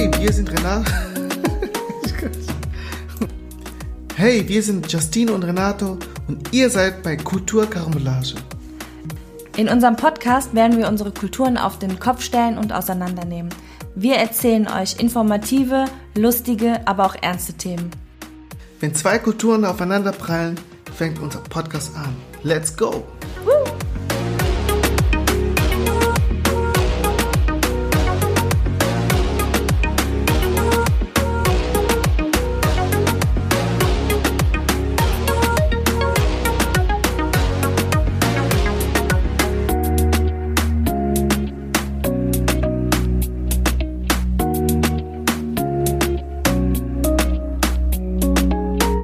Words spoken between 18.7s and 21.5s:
Wenn zwei Kulturen aufeinander prallen, fängt unser